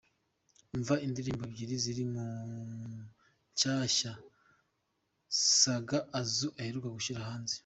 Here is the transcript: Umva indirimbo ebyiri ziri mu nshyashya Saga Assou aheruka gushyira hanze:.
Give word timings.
Umva 0.75 0.95
indirimbo 1.05 1.43
ebyiri 1.49 1.75
ziri 1.83 2.03
mu 2.13 2.25
nshyashya 3.53 4.11
Saga 5.59 5.99
Assou 6.19 6.49
aheruka 6.61 6.89
gushyira 6.97 7.27
hanze:. 7.29 7.55